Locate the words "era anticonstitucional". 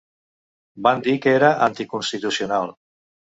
1.41-2.75